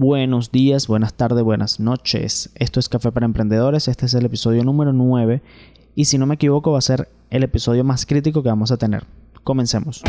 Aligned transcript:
Buenos 0.00 0.52
días, 0.52 0.86
buenas 0.86 1.14
tardes, 1.14 1.42
buenas 1.42 1.80
noches. 1.80 2.50
Esto 2.54 2.78
es 2.78 2.88
Café 2.88 3.10
para 3.10 3.26
Emprendedores. 3.26 3.88
Este 3.88 4.06
es 4.06 4.14
el 4.14 4.26
episodio 4.26 4.62
número 4.62 4.92
9 4.92 5.42
y 5.96 6.04
si 6.04 6.18
no 6.18 6.26
me 6.26 6.36
equivoco 6.36 6.70
va 6.70 6.78
a 6.78 6.82
ser 6.82 7.08
el 7.30 7.42
episodio 7.42 7.82
más 7.82 8.06
crítico 8.06 8.44
que 8.44 8.48
vamos 8.48 8.70
a 8.70 8.76
tener. 8.76 9.06
Comencemos. 9.42 10.04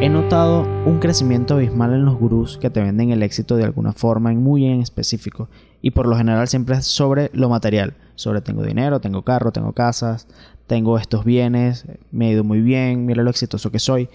He 0.00 0.08
notado 0.08 0.62
un 0.84 1.00
crecimiento 1.00 1.54
abismal 1.54 1.92
en 1.92 2.04
los 2.04 2.16
gurús 2.16 2.56
que 2.56 2.70
te 2.70 2.80
venden 2.80 3.10
el 3.10 3.24
éxito 3.24 3.56
de 3.56 3.64
alguna 3.64 3.92
forma 3.92 4.30
en 4.30 4.40
muy 4.40 4.64
en 4.64 4.80
específico 4.80 5.48
y 5.82 5.90
por 5.90 6.06
lo 6.06 6.16
general 6.16 6.46
siempre 6.46 6.76
es 6.76 6.86
sobre 6.86 7.32
lo 7.32 7.48
material, 7.48 7.94
sobre 8.16 8.40
tengo 8.40 8.64
dinero, 8.64 9.00
tengo 9.00 9.22
carro, 9.22 9.52
tengo 9.52 9.72
casas, 9.72 10.26
tengo 10.66 10.98
estos 10.98 11.24
bienes, 11.24 11.84
me 12.10 12.28
he 12.28 12.32
ido 12.32 12.44
muy 12.44 12.60
bien, 12.60 13.06
mira 13.06 13.22
lo 13.22 13.30
exitoso 13.30 13.70
que 13.70 13.78
soy. 13.78 14.08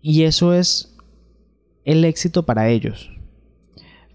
Y 0.00 0.22
eso 0.22 0.54
es 0.54 0.96
el 1.84 2.04
éxito 2.04 2.46
para 2.46 2.68
ellos. 2.68 3.10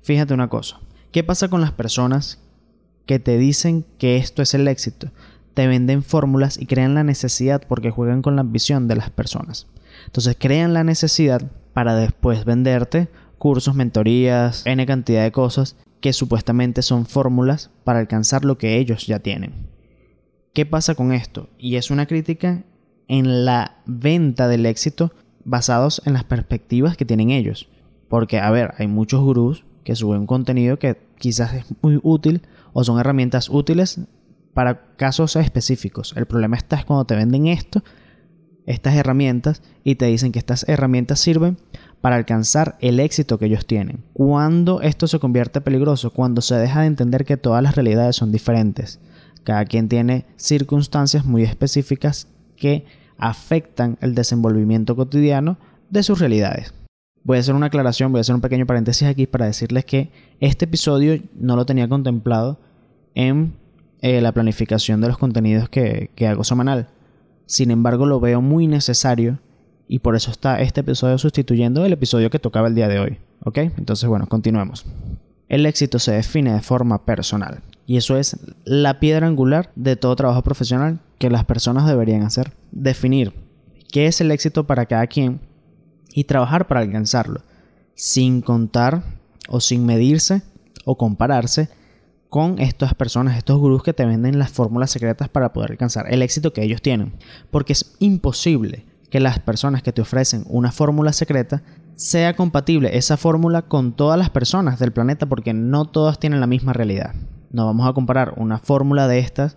Fíjate 0.02 0.34
una 0.34 0.49
cosa, 0.49 0.80
¿qué 1.12 1.23
pasa 1.23 1.49
con 1.49 1.62
las 1.62 1.72
personas 1.72 2.39
que 3.05 3.20
te 3.20 3.38
dicen 3.38 3.86
que 3.99 4.17
esto 4.17 4.41
es 4.41 4.53
el 4.53 4.67
éxito? 4.67 5.11
Te 5.53 5.67
venden 5.67 6.03
fórmulas 6.03 6.59
y 6.59 6.66
crean 6.66 6.95
la 6.95 7.03
necesidad 7.03 7.63
porque 7.67 7.91
juegan 7.91 8.22
con 8.22 8.36
la 8.36 8.41
ambición 8.41 8.88
de 8.88 8.95
las 8.95 9.09
personas. 9.09 9.67
Entonces 10.05 10.36
crean 10.39 10.73
la 10.73 10.84
necesidad 10.84 11.52
para 11.73 11.95
después 11.95 12.45
venderte 12.45 13.08
cursos, 13.38 13.75
mentorías, 13.75 14.66
n 14.66 14.85
cantidad 14.85 15.23
de 15.23 15.31
cosas 15.31 15.77
que 16.02 16.13
supuestamente 16.13 16.81
son 16.81 17.05
fórmulas 17.05 17.71
para 17.84 17.99
alcanzar 17.99 18.45
lo 18.45 18.58
que 18.58 18.77
ellos 18.77 19.08
ya 19.08 19.20
tienen. 19.20 19.53
¿Qué 20.53 20.66
pasa 20.66 20.95
con 20.95 21.11
esto? 21.11 21.49
Y 21.58 21.75
es 21.75 21.91
una 21.91 22.05
crítica 22.05 22.63
en 23.08 23.45
la 23.45 23.81
venta 23.85 24.47
del 24.47 24.66
éxito 24.66 25.11
basados 25.44 26.02
en 26.06 26.13
las 26.13 26.23
perspectivas 26.23 26.97
que 26.97 27.06
tienen 27.06 27.31
ellos. 27.31 27.69
Porque, 28.08 28.39
a 28.39 28.50
ver, 28.52 28.73
hay 28.78 28.88
muchos 28.88 29.22
gurús 29.22 29.66
que 29.83 29.95
suben 29.95 30.25
contenido 30.25 30.80
que 30.80 30.97
quizás 31.17 31.53
es 31.53 31.66
muy 31.81 32.00
útil 32.03 32.41
o 32.73 32.83
son 32.83 33.00
herramientas 33.00 33.50
útiles 33.50 34.00
para 34.53 34.95
casos 34.95 35.36
específicos. 35.36 36.13
El 36.16 36.25
problema 36.25 36.56
está 36.56 36.78
es 36.78 36.86
cuando 36.86 37.06
te 37.06 37.16
venden 37.16 37.47
esto 37.47 37.83
estas 38.66 38.95
herramientas 38.95 39.61
y 39.83 39.95
te 39.95 40.06
dicen 40.06 40.31
que 40.31 40.39
estas 40.39 40.67
herramientas 40.67 41.19
sirven 41.19 41.58
para 42.06 42.17
alcanzar 42.17 42.78
el 42.81 43.00
éxito 43.00 43.39
que 43.39 43.48
ellos 43.48 43.66
tienen. 43.66 44.03
Cuando 44.14 44.80
esto 44.81 45.08
se 45.08 45.17
convierte 45.17 45.59
peligroso, 45.59 46.14
cuando 46.14 46.42
se 46.42 46.53
deja 46.53 46.81
de 46.81 46.86
entender 46.86 47.25
que 47.25 47.36
todas 47.36 47.64
las 47.64 47.73
realidades 47.73 48.16
son 48.16 48.31
diferentes. 48.31 49.00
Cada 49.44 49.66
quien 49.66 49.89
tiene 49.89 50.28
circunstancias 50.36 51.25
muy 51.25 51.42
específicas 51.42 52.28
que 52.58 52.86
afectan 53.17 53.97
el 54.02 54.14
desenvolvimiento 54.14 54.95
cotidiano 54.95 55.58
de 55.89 56.03
sus 56.03 56.20
realidades. 56.20 56.75
Voy 57.23 57.38
a 57.38 57.39
hacer 57.39 57.56
una 57.56 57.66
aclaración, 57.66 58.12
voy 58.12 58.19
a 58.19 58.22
hacer 58.22 58.36
un 58.36 58.42
pequeño 58.42 58.67
paréntesis 58.67 59.08
aquí 59.08 59.25
para 59.25 59.47
decirles 59.47 59.84
que 59.86 60.12
este 60.40 60.66
episodio 60.66 61.19
no 61.34 61.56
lo 61.56 61.66
tenía 61.66 61.90
contemplado 61.90 62.59
en 63.16 63.56
eh, 64.02 64.22
la 64.22 64.31
planificación 64.31 65.02
de 65.02 65.08
los 65.08 65.17
contenidos 65.17 65.69
que, 65.69 66.12
que 66.14 66.28
hago 66.28 66.44
semanal. 66.44 66.88
Sin 67.47 67.72
embargo, 67.72 68.06
lo 68.06 68.19
veo 68.19 68.42
muy 68.42 68.67
necesario 68.67 69.40
y 69.88 70.00
por 70.00 70.16
eso 70.16 70.31
está 70.31 70.61
este 70.61 70.81
episodio 70.81 71.17
sustituyendo 71.17 71.86
el 71.86 71.94
episodio 71.94 72.30
que 72.30 72.39
tocaba 72.39 72.67
el 72.67 72.75
día 72.75 72.88
de 72.88 73.00
hoy. 73.00 73.17
¿Ok? 73.44 73.58
Entonces, 73.58 74.08
bueno, 74.09 74.28
continuemos. 74.28 74.86
El 75.47 75.66
éxito 75.66 76.00
se 76.00 76.14
define 76.14 76.53
de 76.53 76.61
forma 76.61 77.05
personal 77.05 77.61
y 77.86 77.97
eso 77.97 78.17
es 78.17 78.38
la 78.63 79.00
piedra 79.00 79.28
angular 79.28 79.72
de 79.75 79.95
todo 79.95 80.16
trabajo 80.16 80.41
profesional 80.41 81.00
que 81.19 81.30
las 81.30 81.45
personas 81.45 81.88
deberían 81.88 82.23
hacer. 82.23 82.53
Definir 82.72 83.33
qué 83.91 84.08
es 84.08 84.22
el 84.22 84.31
éxito 84.31 84.66
para 84.66 84.88
cada 84.88 85.06
quien 85.06 85.39
y 86.11 86.23
trabajar 86.23 86.67
para 86.67 86.80
alcanzarlo, 86.80 87.41
sin 87.94 88.41
contar 88.41 89.03
o 89.47 89.59
sin 89.59 89.85
medirse 89.85 90.41
o 90.84 90.97
compararse 90.97 91.69
con 92.29 92.59
estas 92.59 92.96
personas, 92.96 93.38
estos 93.38 93.59
gurús 93.59 93.84
que 93.84 93.94
te 93.94 94.06
venden 94.06 94.40
las 94.40 94.52
fórmulas 94.52 94.91
secretas 94.91 95.29
para 95.29 95.53
poder 95.53 95.72
alcanzar 95.72 96.12
el 96.12 96.22
éxito 96.23 96.53
que 96.53 96.63
ellos 96.63 96.81
tienen. 96.81 97.13
Porque 97.52 97.73
es 97.73 97.96
imposible 98.00 98.85
que 99.16 99.22
las 99.22 99.40
personas 99.40 99.81
que 99.81 99.94
te 99.94 100.02
ofrecen 100.02 100.44
una 100.50 100.74
fórmula 100.74 101.14
secreta 101.14 101.62
sea 101.96 102.36
compatible 102.36 102.98
esa 102.98 103.16
fórmula 103.16 103.62
con 103.62 103.94
todas 103.94 104.20
las 104.20 104.30
personas 104.30 104.78
del 104.78 104.92
planeta 104.92 105.26
porque 105.26 105.53
no 105.53 105.86
todas 105.86 106.20
tienen 106.20 106.42
la 106.42 106.48
misma 106.48 106.74
realidad. 106.74 107.16
No 107.50 107.66
vamos 107.66 107.88
a 107.88 107.94
comparar 107.94 108.34
una 108.36 108.58
fórmula 108.58 109.08
de 109.08 109.20
estas 109.20 109.56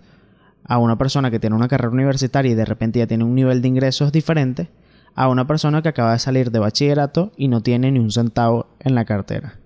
a 0.63 0.79
una 0.79 0.97
persona 0.97 1.33
que 1.33 1.41
tiene 1.41 1.57
una 1.57 1.67
carrera 1.67 1.93
universitaria 1.93 2.53
y 2.53 2.55
de 2.55 2.67
repente 2.67 3.01
ya 3.01 3.09
tiene 3.09 3.25
un 3.25 3.35
nivel 3.35 3.61
de 3.61 3.67
ingresos 3.67 4.13
diferente 4.13 4.71
a 5.17 5.27
una 5.27 5.49
persona 5.49 5.83
que 5.83 5.89
acaba 5.89 6.13
de 6.13 6.21
salir 6.21 6.53
de 6.53 6.61
bachillerato 6.61 7.33
y 7.37 7.49
no 7.49 7.61
tiene 7.61 7.91
ni 7.91 7.99
un 7.99 8.13
centavo 8.13 8.69
en 8.79 8.95
la 8.95 9.07
cartera 9.07 9.59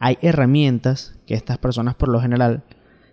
hay 0.00 0.16
herramientas 0.22 1.14
que 1.26 1.34
estas 1.34 1.58
personas 1.58 1.94
por 1.94 2.08
lo 2.08 2.20
general 2.20 2.64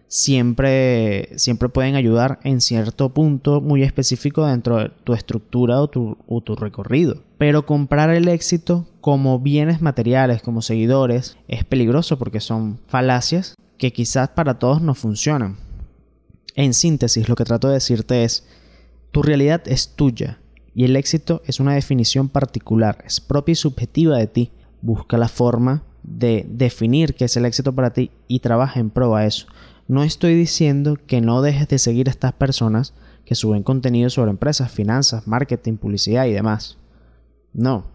siempre, 0.07 1.29
siempre 1.37 1.69
pueden 1.69 1.95
ayudar 1.95 2.39
en 2.43 2.61
cierto 2.61 3.13
punto 3.13 3.61
muy 3.61 3.83
específico 3.83 4.45
dentro 4.45 4.77
de 4.77 4.91
tu 5.03 5.13
estructura 5.13 5.81
o 5.81 5.89
tu, 5.89 6.17
o 6.27 6.41
tu 6.41 6.55
recorrido. 6.55 7.23
Pero 7.37 7.65
comprar 7.65 8.09
el 8.09 8.27
éxito 8.27 8.87
como 9.01 9.39
bienes 9.39 9.81
materiales, 9.81 10.41
como 10.41 10.61
seguidores, 10.61 11.37
es 11.47 11.63
peligroso 11.63 12.17
porque 12.17 12.39
son 12.39 12.79
falacias 12.87 13.55
que 13.77 13.93
quizás 13.93 14.29
para 14.29 14.59
todos 14.59 14.81
no 14.81 14.95
funcionan. 14.95 15.57
En 16.55 16.73
síntesis, 16.73 17.29
lo 17.29 17.35
que 17.35 17.45
trato 17.45 17.67
de 17.67 17.75
decirte 17.75 18.23
es, 18.23 18.47
tu 19.11 19.21
realidad 19.21 19.61
es 19.67 19.95
tuya 19.95 20.39
y 20.73 20.85
el 20.85 20.95
éxito 20.95 21.41
es 21.45 21.59
una 21.59 21.75
definición 21.75 22.29
particular, 22.29 23.03
es 23.05 23.21
propia 23.21 23.53
y 23.53 23.55
subjetiva 23.55 24.17
de 24.17 24.27
ti. 24.27 24.51
Busca 24.81 25.17
la 25.17 25.27
forma 25.27 25.83
de 26.03 26.45
definir 26.49 27.15
qué 27.15 27.25
es 27.25 27.35
el 27.37 27.45
éxito 27.45 27.73
para 27.73 27.93
ti 27.93 28.11
y 28.27 28.39
trabaja 28.39 28.79
en 28.79 28.89
pro 28.89 29.15
a 29.15 29.25
eso. 29.25 29.47
No 29.87 30.03
estoy 30.03 30.35
diciendo 30.35 30.97
que 31.07 31.21
no 31.21 31.41
dejes 31.41 31.67
de 31.67 31.79
seguir 31.79 32.07
a 32.07 32.11
estas 32.11 32.33
personas 32.33 32.93
que 33.25 33.35
suben 33.35 33.63
contenido 33.63 34.09
sobre 34.09 34.31
empresas, 34.31 34.71
finanzas, 34.71 35.27
marketing, 35.27 35.77
publicidad 35.77 36.25
y 36.25 36.33
demás. 36.33 36.77
No, 37.53 37.85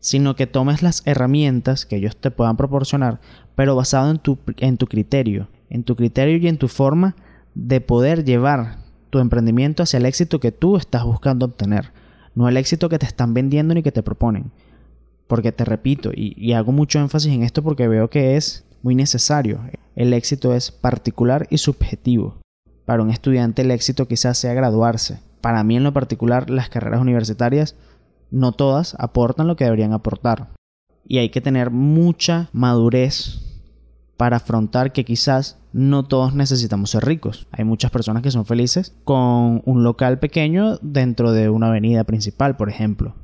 sino 0.00 0.36
que 0.36 0.46
tomes 0.46 0.82
las 0.82 1.02
herramientas 1.06 1.86
que 1.86 1.96
ellos 1.96 2.16
te 2.16 2.30
puedan 2.30 2.56
proporcionar, 2.56 3.20
pero 3.54 3.76
basado 3.76 4.10
en 4.10 4.18
tu, 4.18 4.38
en 4.58 4.76
tu 4.76 4.86
criterio, 4.86 5.48
en 5.70 5.84
tu 5.84 5.96
criterio 5.96 6.36
y 6.38 6.48
en 6.48 6.58
tu 6.58 6.68
forma 6.68 7.16
de 7.54 7.80
poder 7.80 8.24
llevar 8.24 8.78
tu 9.10 9.18
emprendimiento 9.18 9.82
hacia 9.82 9.98
el 9.98 10.06
éxito 10.06 10.40
que 10.40 10.52
tú 10.52 10.76
estás 10.76 11.04
buscando 11.04 11.46
obtener, 11.46 11.92
no 12.34 12.48
el 12.48 12.56
éxito 12.56 12.88
que 12.88 12.98
te 12.98 13.06
están 13.06 13.34
vendiendo 13.34 13.74
ni 13.74 13.82
que 13.82 13.92
te 13.92 14.02
proponen. 14.02 14.50
Porque 15.26 15.52
te 15.52 15.64
repito, 15.64 16.10
y, 16.14 16.52
hago 16.52 16.72
mucho 16.72 16.98
énfasis 17.00 17.32
en 17.32 17.42
esto 17.42 17.62
porque 17.62 17.86
veo 17.86 18.08
que 18.08 18.36
es 18.36 18.64
muy 18.82 18.94
necesario. 18.94 19.60
El 19.96 20.12
éxito 20.12 20.54
es 20.54 20.70
particular 20.70 21.46
y 21.50 21.58
subjetivo. 21.58 22.38
Para 22.84 23.02
un 23.02 23.10
estudiante 23.10 23.62
el 23.62 23.70
éxito 23.70 24.08
quizás 24.08 24.38
sea 24.38 24.54
graduarse. 24.54 25.20
Para 25.40 25.62
mí 25.64 25.76
en 25.76 25.84
lo 25.84 25.92
particular 25.92 26.50
las 26.50 26.68
carreras 26.68 27.00
universitarias 27.00 27.76
no 28.30 28.52
todas 28.52 28.94
aportan 28.98 29.46
lo 29.46 29.56
que 29.56 29.64
deberían 29.64 29.92
aportar. 29.92 30.48
Y 31.06 31.18
hay 31.18 31.30
que 31.30 31.40
tener 31.40 31.70
mucha 31.70 32.50
madurez 32.52 33.40
para 34.16 34.36
afrontar 34.36 34.92
que 34.92 35.04
quizás 35.04 35.58
no 35.72 36.04
todos 36.04 36.34
necesitamos 36.34 36.90
ser 36.90 37.04
ricos. 37.04 37.46
Hay 37.52 37.64
muchas 37.64 37.90
personas 37.90 38.22
que 38.22 38.30
son 38.30 38.46
felices 38.46 38.94
con 39.04 39.62
un 39.64 39.84
local 39.84 40.18
pequeño 40.18 40.78
dentro 40.82 41.32
de 41.32 41.48
una 41.48 41.68
avenida 41.68 42.04
principal, 42.04 42.56
por 42.56 42.68
ejemplo 42.68 43.14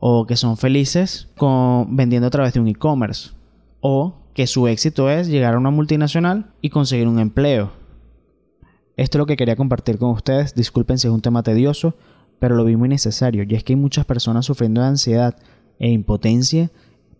o 0.00 0.26
que 0.26 0.36
son 0.36 0.56
felices 0.56 1.28
con, 1.36 1.96
vendiendo 1.96 2.28
a 2.28 2.30
través 2.30 2.54
de 2.54 2.60
un 2.60 2.68
e-commerce 2.68 3.30
o 3.80 4.14
que 4.38 4.46
su 4.46 4.68
éxito 4.68 5.10
es 5.10 5.26
llegar 5.26 5.56
a 5.56 5.58
una 5.58 5.72
multinacional 5.72 6.52
y 6.62 6.70
conseguir 6.70 7.08
un 7.08 7.18
empleo. 7.18 7.72
Esto 8.96 9.18
es 9.18 9.18
lo 9.18 9.26
que 9.26 9.36
quería 9.36 9.56
compartir 9.56 9.98
con 9.98 10.10
ustedes. 10.10 10.54
Disculpen 10.54 10.96
si 10.96 11.08
es 11.08 11.12
un 11.12 11.22
tema 11.22 11.42
tedioso, 11.42 11.96
pero 12.38 12.54
lo 12.54 12.64
vi 12.64 12.76
muy 12.76 12.88
necesario. 12.88 13.42
Y 13.42 13.56
es 13.56 13.64
que 13.64 13.72
hay 13.72 13.76
muchas 13.76 14.04
personas 14.04 14.46
sufriendo 14.46 14.80
de 14.80 14.86
ansiedad 14.86 15.34
e 15.80 15.90
impotencia 15.90 16.70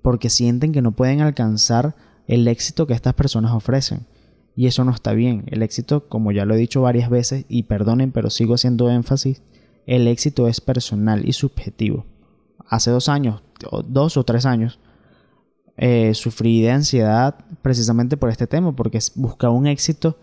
porque 0.01 0.31
sienten 0.31 0.71
que 0.71 0.81
no 0.81 0.93
pueden 0.93 1.21
alcanzar 1.21 1.97
el 2.29 2.47
éxito 2.47 2.87
que 2.87 2.95
estas 2.95 3.15
personas 3.15 3.51
ofrecen. 3.51 4.07
Y 4.55 4.69
eso 4.69 4.85
no 4.85 4.93
está 4.93 5.13
bien. 5.13 5.43
El 5.49 5.65
éxito, 5.65 6.09
como 6.09 6.31
ya 6.31 6.45
lo 6.45 6.55
he 6.55 6.59
dicho 6.59 6.83
varias 6.83 7.11
veces, 7.11 7.47
y 7.49 7.65
perdonen, 7.65 8.13
pero 8.13 8.31
sigo 8.31 8.55
haciendo 8.55 8.91
énfasis, 8.91 9.43
el 9.87 10.07
éxito 10.07 10.47
es 10.47 10.61
personal 10.61 11.29
y 11.29 11.33
subjetivo 11.33 12.07
hace 12.69 12.93
dos 12.93 13.09
años, 13.09 13.43
dos 13.87 14.17
o 14.17 14.23
tres 14.23 14.47
años, 14.47 14.79
eh, 15.79 16.13
sufrí 16.15 16.61
de 16.61 16.73
ansiedad 16.73 17.37
precisamente 17.63 18.17
por 18.17 18.31
este 18.31 18.49
tema, 18.49 18.75
porque 18.75 18.99
buscaba 19.15 19.55
un 19.55 19.69
éxito 19.69 20.19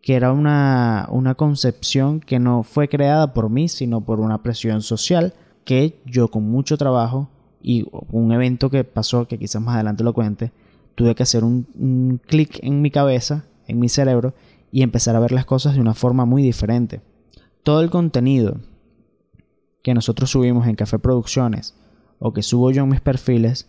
que 0.00 0.14
era 0.14 0.32
una, 0.32 1.08
una 1.10 1.34
concepción 1.34 2.20
que 2.20 2.38
no 2.38 2.62
fue 2.62 2.88
creada 2.88 3.34
por 3.34 3.50
mí, 3.50 3.68
sino 3.68 4.00
por 4.00 4.20
una 4.20 4.42
presión 4.44 4.80
social 4.82 5.34
que 5.64 6.00
yo 6.06 6.28
con 6.28 6.44
mucho 6.48 6.78
trabajo 6.78 7.28
y 7.60 7.84
un 8.12 8.30
evento 8.30 8.70
que 8.70 8.84
pasó, 8.84 9.26
que 9.26 9.38
quizás 9.38 9.60
más 9.60 9.74
adelante 9.74 10.04
lo 10.04 10.14
cuente, 10.14 10.52
tuve 10.94 11.16
que 11.16 11.24
hacer 11.24 11.42
un, 11.42 11.66
un 11.74 12.20
clic 12.24 12.60
en 12.62 12.80
mi 12.80 12.92
cabeza, 12.92 13.44
en 13.66 13.80
mi 13.80 13.88
cerebro, 13.88 14.34
y 14.70 14.82
empezar 14.82 15.16
a 15.16 15.20
ver 15.20 15.32
las 15.32 15.46
cosas 15.46 15.74
de 15.74 15.80
una 15.80 15.94
forma 15.94 16.24
muy 16.24 16.42
diferente. 16.42 17.00
todo 17.64 17.80
el 17.80 17.90
contenido 17.90 18.60
que 19.82 19.94
nosotros 19.94 20.30
subimos 20.30 20.68
en 20.68 20.76
Café 20.76 21.00
Producciones 21.00 21.74
o 22.20 22.32
que 22.32 22.42
subo 22.42 22.70
yo 22.70 22.84
en 22.84 22.90
mis 22.90 23.00
perfiles 23.00 23.68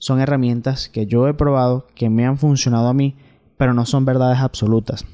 son 0.00 0.18
herramientas 0.18 0.88
que 0.88 1.06
yo 1.06 1.28
he 1.28 1.34
probado, 1.34 1.86
que 1.94 2.08
me 2.08 2.26
han 2.26 2.38
funcionado 2.38 2.88
a 2.88 2.94
mí, 2.94 3.16
pero 3.58 3.74
no 3.74 3.84
son 3.84 4.06
verdades 4.06 4.38
absolutas. 4.38 5.04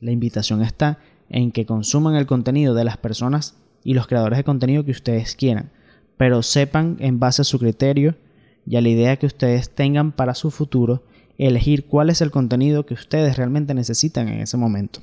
La 0.00 0.12
invitación 0.12 0.62
está 0.62 1.00
en 1.28 1.50
que 1.50 1.66
consuman 1.66 2.14
el 2.14 2.26
contenido 2.26 2.74
de 2.74 2.84
las 2.84 2.96
personas 2.96 3.56
y 3.82 3.94
los 3.94 4.06
creadores 4.06 4.38
de 4.38 4.44
contenido 4.44 4.84
que 4.84 4.92
ustedes 4.92 5.34
quieran, 5.34 5.72
pero 6.16 6.42
sepan 6.42 6.96
en 7.00 7.18
base 7.18 7.42
a 7.42 7.44
su 7.44 7.58
criterio 7.58 8.16
y 8.64 8.76
a 8.76 8.80
la 8.80 8.88
idea 8.88 9.16
que 9.16 9.26
ustedes 9.26 9.74
tengan 9.74 10.12
para 10.12 10.34
su 10.34 10.52
futuro, 10.52 11.02
elegir 11.36 11.86
cuál 11.86 12.10
es 12.10 12.20
el 12.20 12.30
contenido 12.30 12.86
que 12.86 12.94
ustedes 12.94 13.36
realmente 13.36 13.74
necesitan 13.74 14.28
en 14.28 14.40
ese 14.40 14.56
momento. 14.56 15.00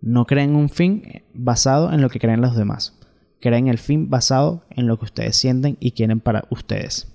No 0.00 0.24
creen 0.24 0.54
un 0.54 0.68
fin 0.68 1.24
basado 1.34 1.92
en 1.92 2.00
lo 2.00 2.10
que 2.10 2.20
creen 2.20 2.40
los 2.40 2.56
demás. 2.56 2.97
Creen 3.40 3.68
el 3.68 3.78
fin 3.78 4.10
basado 4.10 4.64
en 4.70 4.86
lo 4.86 4.98
que 4.98 5.06
ustedes 5.06 5.36
sienten 5.36 5.76
y 5.80 5.92
quieren 5.92 6.20
para 6.20 6.44
ustedes. 6.50 7.12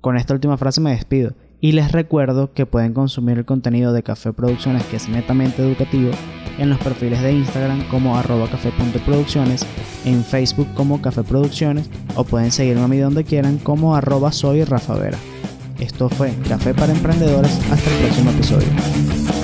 Con 0.00 0.16
esta 0.16 0.34
última 0.34 0.56
frase 0.56 0.80
me 0.80 0.90
despido 0.90 1.34
y 1.60 1.72
les 1.72 1.92
recuerdo 1.92 2.52
que 2.52 2.66
pueden 2.66 2.94
consumir 2.94 3.38
el 3.38 3.44
contenido 3.44 3.92
de 3.92 4.02
Café 4.02 4.32
Producciones 4.32 4.84
que 4.84 4.96
es 4.96 5.08
netamente 5.08 5.62
educativo 5.62 6.10
en 6.58 6.70
los 6.70 6.78
perfiles 6.78 7.22
de 7.22 7.32
Instagram 7.32 7.88
como 7.88 8.16
arroba 8.16 8.48
café.producciones, 8.48 9.64
en 10.04 10.24
Facebook 10.24 10.68
como 10.74 11.00
Café 11.00 11.22
Producciones 11.22 11.88
o 12.16 12.24
pueden 12.24 12.50
seguirme 12.50 12.82
a 12.82 12.88
mí 12.88 12.98
donde 12.98 13.24
quieran 13.24 13.58
como 13.58 13.94
arroba 13.94 14.32
soy. 14.32 14.64
Esto 15.78 16.08
fue 16.08 16.34
Café 16.48 16.74
para 16.74 16.92
Emprendedores. 16.92 17.58
Hasta 17.70 17.90
el 17.90 18.02
próximo 18.02 18.30
episodio. 18.32 19.37